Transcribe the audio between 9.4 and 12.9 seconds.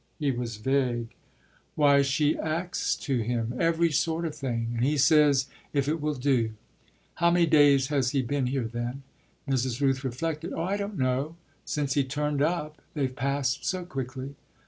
Mrs. Rooth reflected. "Oh I don't know! Since he turned up